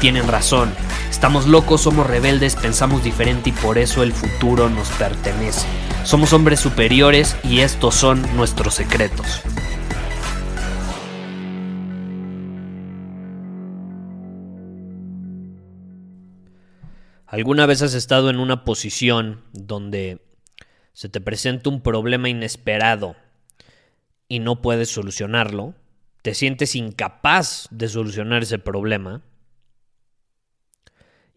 [0.00, 0.72] tienen razón.
[1.10, 5.66] Estamos locos, somos rebeldes, pensamos diferente y por eso el futuro nos pertenece.
[6.04, 9.42] Somos hombres superiores y estos son nuestros secretos.
[17.26, 20.20] ¿Alguna vez has estado en una posición donde
[20.94, 23.14] se te presenta un problema inesperado
[24.26, 25.74] y no puedes solucionarlo?
[26.22, 29.22] ¿Te sientes incapaz de solucionar ese problema?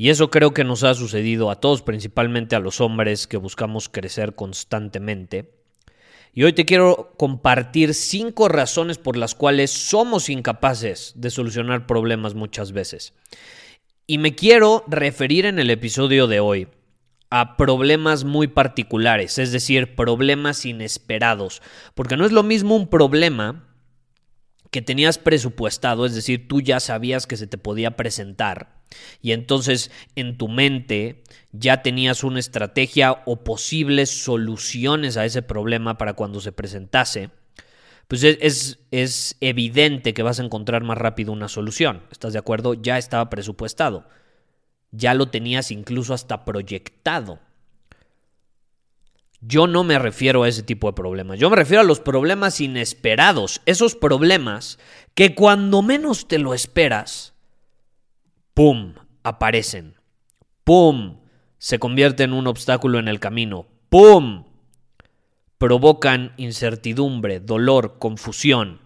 [0.00, 3.90] Y eso creo que nos ha sucedido a todos, principalmente a los hombres que buscamos
[3.90, 5.52] crecer constantemente.
[6.32, 12.34] Y hoy te quiero compartir cinco razones por las cuales somos incapaces de solucionar problemas
[12.34, 13.12] muchas veces.
[14.06, 16.68] Y me quiero referir en el episodio de hoy
[17.28, 21.60] a problemas muy particulares, es decir, problemas inesperados,
[21.94, 23.68] porque no es lo mismo un problema
[24.70, 28.79] que tenías presupuestado, es decir, tú ya sabías que se te podía presentar
[29.22, 35.98] y entonces en tu mente ya tenías una estrategia o posibles soluciones a ese problema
[35.98, 37.30] para cuando se presentase
[38.10, 42.02] pues es, es, evidente que vas a encontrar más rápido una solución.
[42.10, 42.74] ¿Estás de acuerdo?
[42.74, 44.04] Ya estaba presupuestado.
[44.90, 47.38] Ya lo tenías incluso hasta proyectado.
[49.40, 51.38] Yo no me refiero a ese tipo de problemas.
[51.38, 53.62] Yo me refiero a los problemas inesperados.
[53.64, 54.80] Esos problemas
[55.14, 57.29] que cuando menos te lo esperas,
[58.60, 58.92] ¡pum!
[59.22, 59.94] aparecen.
[60.64, 61.16] ¡Pum!
[61.56, 63.66] se convierte en un obstáculo en el camino.
[63.88, 64.44] ¡Pum!
[65.56, 68.82] provocan incertidumbre, dolor, confusión.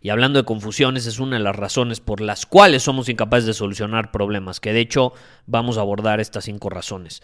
[0.00, 3.52] Y hablando de confusiones, es una de las razones por las cuales somos incapaces de
[3.52, 5.12] solucionar problemas, que de hecho
[5.44, 7.22] vamos a abordar estas cinco razones.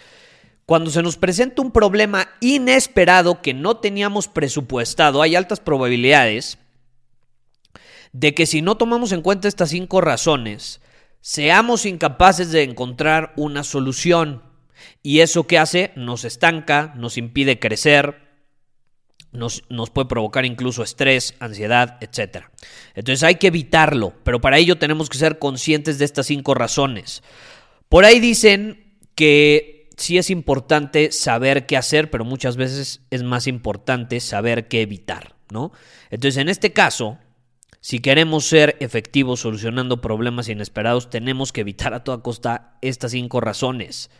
[0.67, 6.59] Cuando se nos presenta un problema inesperado que no teníamos presupuestado, hay altas probabilidades
[8.13, 10.83] de que si no tomamos en cuenta estas cinco razones,
[11.27, 14.45] seamos incapaces de encontrar una solución.
[15.03, 15.91] ¿Y eso qué hace?
[15.97, 18.23] Nos estanca, nos impide crecer,
[19.33, 22.45] nos, nos, puede provocar incluso estrés, ansiedad, etc.
[22.95, 27.25] Entonces hay que evitarlo, pero para ello tenemos que ser conscientes de estas cinco razones.
[27.89, 33.49] Por ahí dicen que sí es importante saber qué hacer, pero muchas veces es más
[33.49, 35.73] importante saber qué evitar, ¿no?
[36.09, 37.19] Entonces en este caso,
[37.87, 43.41] si queremos ser efectivos solucionando problemas inesperados, tenemos que evitar a toda costa estas cinco
[43.41, 44.11] razones.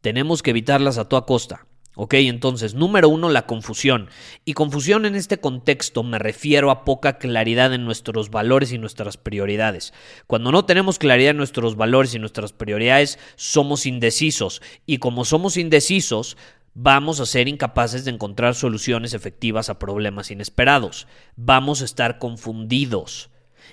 [0.00, 1.68] Tenemos que evitarlas a toda costa.
[1.94, 4.08] Ok, entonces, número uno, la confusión.
[4.44, 9.16] Y confusión en este contexto me refiero a poca claridad en nuestros valores y nuestras
[9.16, 9.92] prioridades.
[10.26, 14.60] Cuando no tenemos claridad en nuestros valores y nuestras prioridades, somos indecisos.
[14.86, 16.36] Y como somos indecisos,
[16.82, 21.06] vamos a ser incapaces de encontrar soluciones efectivas a problemas inesperados.
[21.36, 23.30] Vamos a estar confundidos.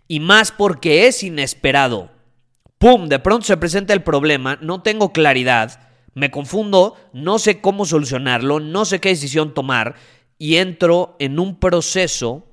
[0.07, 2.12] Y más porque es inesperado.
[2.78, 3.07] ¡Pum!
[3.07, 8.59] De pronto se presenta el problema, no tengo claridad me confundo, no sé cómo solucionarlo,
[8.59, 9.94] no sé qué decisión tomar
[10.40, 12.47] y entro en un proceso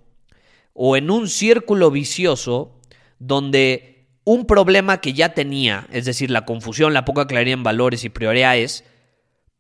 [0.75, 2.79] o en un círculo vicioso
[3.19, 8.05] donde un problema que ya tenía, es decir, la confusión, la poca claridad en valores
[8.05, 8.85] y prioridades,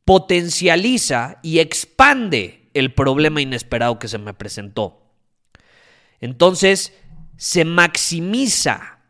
[0.04, 5.02] potencializa y expande el problema inesperado que se me presentó.
[6.20, 6.92] Entonces,
[7.36, 9.00] se maximiza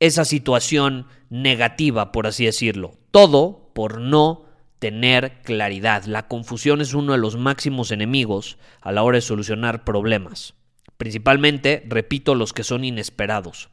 [0.00, 2.98] esa situación negativa, por así decirlo.
[3.10, 4.44] Todo por no
[4.78, 6.04] tener claridad.
[6.04, 10.54] La confusión es uno de los máximos enemigos a la hora de solucionar problemas.
[10.96, 13.70] Principalmente, repito, los que son inesperados.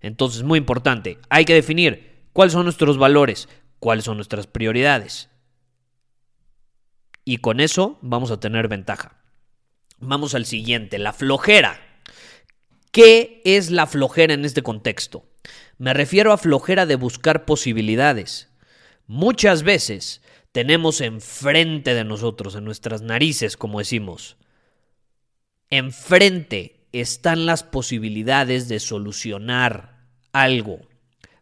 [0.00, 3.48] Entonces, muy importante, hay que definir cuáles son nuestros valores,
[3.80, 5.27] cuáles son nuestras prioridades.
[7.28, 9.20] Y con eso vamos a tener ventaja.
[9.98, 11.78] Vamos al siguiente, la flojera.
[12.90, 15.26] ¿Qué es la flojera en este contexto?
[15.76, 18.48] Me refiero a flojera de buscar posibilidades.
[19.06, 20.22] Muchas veces
[20.52, 24.38] tenemos enfrente de nosotros, en nuestras narices, como decimos,
[25.68, 30.80] enfrente están las posibilidades de solucionar algo,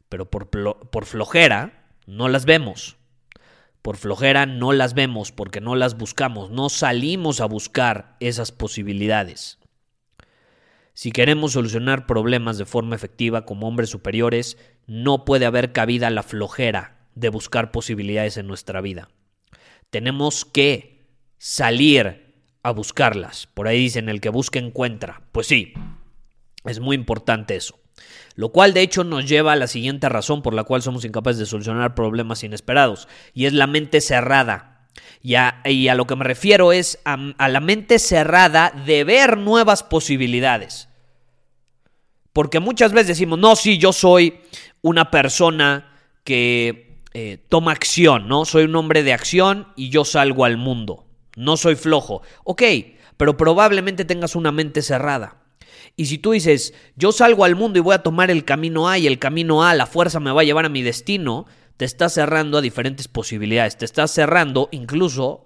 [0.08, 2.96] pero por, por flojera no las vemos.
[3.86, 9.60] Por flojera no las vemos porque no las buscamos, no salimos a buscar esas posibilidades.
[10.92, 16.24] Si queremos solucionar problemas de forma efectiva como hombres superiores, no puede haber cabida la
[16.24, 19.08] flojera de buscar posibilidades en nuestra vida.
[19.90, 21.06] Tenemos que
[21.38, 23.46] salir a buscarlas.
[23.46, 25.22] Por ahí dicen el que busca encuentra.
[25.30, 25.74] Pues sí,
[26.64, 27.78] es muy importante eso.
[28.34, 31.38] Lo cual de hecho nos lleva a la siguiente razón por la cual somos incapaces
[31.38, 34.88] de solucionar problemas inesperados, y es la mente cerrada.
[35.22, 39.82] Y a, lo que me refiero es a, a la mente cerrada de ver nuevas
[39.82, 40.88] posibilidades.
[42.32, 44.40] Porque muchas veces decimos, no, sí, yo soy
[44.82, 45.90] una persona
[46.22, 48.44] que eh, toma acción, ¿no?
[48.44, 51.06] Soy un hombre de acción y yo salgo al mundo.
[51.34, 52.20] No soy flojo.
[52.44, 52.62] Ok,
[53.16, 55.38] pero probablemente tengas una mente cerrada.
[55.94, 58.98] Y si tú dices, yo salgo al mundo y voy a tomar el camino A
[58.98, 61.46] y el camino A, la fuerza me va a llevar a mi destino,
[61.76, 65.44] te estás cerrando a diferentes posibilidades, te estás cerrando incluso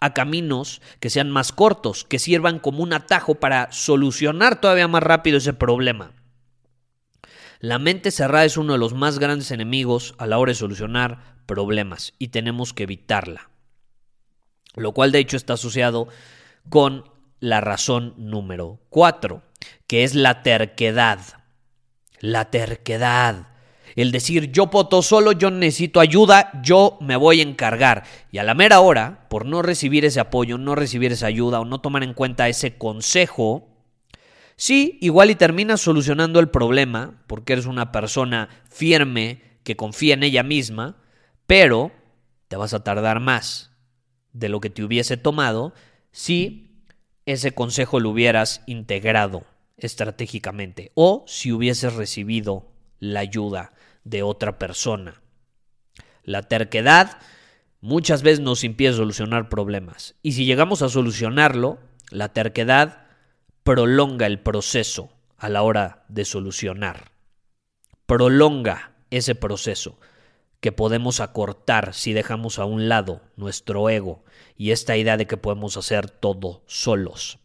[0.00, 5.02] a caminos que sean más cortos, que sirvan como un atajo para solucionar todavía más
[5.02, 6.12] rápido ese problema.
[7.60, 11.36] La mente cerrada es uno de los más grandes enemigos a la hora de solucionar
[11.46, 13.50] problemas y tenemos que evitarla.
[14.76, 16.06] Lo cual de hecho está asociado
[16.68, 17.04] con
[17.40, 19.42] la razón número 4,
[19.88, 21.18] que es la terquedad.
[22.20, 23.48] La terquedad.
[23.96, 28.04] El decir yo poto solo, yo necesito ayuda, yo me voy a encargar.
[28.30, 31.64] Y a la mera hora, por no recibir ese apoyo, no recibir esa ayuda o
[31.64, 33.66] no tomar en cuenta ese consejo,
[34.56, 40.22] sí, igual y terminas solucionando el problema, porque eres una persona firme que confía en
[40.22, 40.98] ella misma,
[41.46, 41.90] pero
[42.48, 43.72] te vas a tardar más
[44.32, 45.72] de lo que te hubiese tomado
[46.12, 46.84] si
[47.26, 49.44] ese consejo lo hubieras integrado
[49.78, 52.66] estratégicamente o si hubieses recibido
[52.98, 53.72] la ayuda
[54.04, 55.22] de otra persona.
[56.24, 57.18] La terquedad
[57.80, 61.78] muchas veces nos impide solucionar problemas y si llegamos a solucionarlo,
[62.10, 63.06] la terquedad
[63.62, 67.12] prolonga el proceso a la hora de solucionar.
[68.06, 69.98] Prolonga ese proceso
[70.60, 74.24] que podemos acortar si dejamos a un lado nuestro ego
[74.56, 77.38] y esta idea de que podemos hacer todo solos.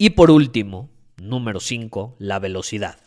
[0.00, 3.00] Y por último, número 5, la velocidad.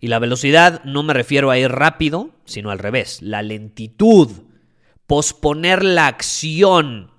[0.00, 4.28] Y la velocidad no me refiero a ir rápido, sino al revés, la lentitud,
[5.06, 7.12] posponer la acción.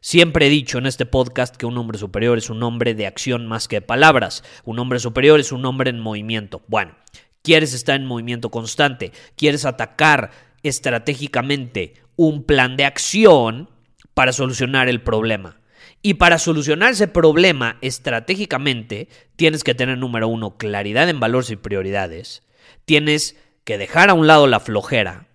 [0.00, 3.46] Siempre he dicho en este podcast que un hombre superior es un hombre de acción
[3.46, 4.44] más que de palabras.
[4.64, 6.62] Un hombre superior es un hombre en movimiento.
[6.68, 6.96] Bueno,
[7.42, 10.30] quieres estar en movimiento constante, quieres atacar
[10.62, 13.70] estratégicamente un plan de acción
[14.12, 15.57] para solucionar el problema.
[16.00, 21.56] Y para solucionar ese problema estratégicamente, tienes que tener, número uno, claridad en valores y
[21.56, 22.42] prioridades.
[22.84, 25.26] Tienes que dejar a un lado la flojera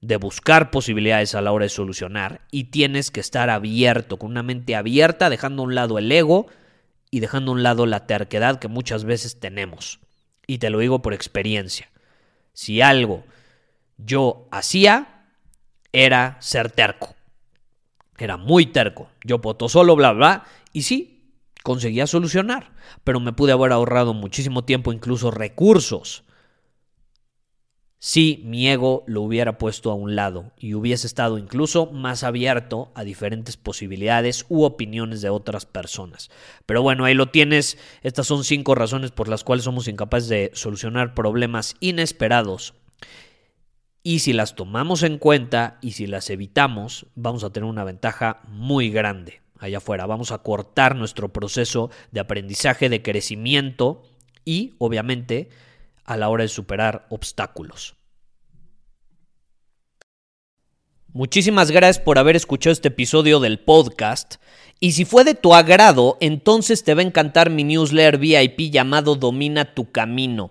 [0.00, 4.42] de buscar posibilidades a la hora de solucionar y tienes que estar abierto, con una
[4.42, 6.46] mente abierta, dejando a un lado el ego
[7.10, 10.00] y dejando a un lado la terquedad que muchas veces tenemos.
[10.46, 11.90] Y te lo digo por experiencia.
[12.52, 13.24] Si algo
[13.96, 15.26] yo hacía,
[15.92, 17.14] era ser terco.
[18.18, 19.08] Era muy terco.
[19.24, 20.44] Yo poto solo, bla, bla.
[20.72, 21.32] Y sí,
[21.62, 22.72] conseguía solucionar.
[23.02, 26.24] Pero me pude haber ahorrado muchísimo tiempo, incluso recursos,
[28.06, 32.92] si mi ego lo hubiera puesto a un lado y hubiese estado incluso más abierto
[32.94, 36.30] a diferentes posibilidades u opiniones de otras personas.
[36.66, 37.78] Pero bueno, ahí lo tienes.
[38.02, 42.74] Estas son cinco razones por las cuales somos incapaces de solucionar problemas inesperados.
[44.06, 48.42] Y si las tomamos en cuenta y si las evitamos, vamos a tener una ventaja
[48.48, 50.04] muy grande allá afuera.
[50.04, 54.02] Vamos a cortar nuestro proceso de aprendizaje, de crecimiento
[54.44, 55.48] y, obviamente,
[56.04, 57.96] a la hora de superar obstáculos.
[61.14, 64.34] Muchísimas gracias por haber escuchado este episodio del podcast.
[64.80, 69.14] Y si fue de tu agrado, entonces te va a encantar mi newsletter VIP llamado
[69.14, 70.50] Domina tu Camino.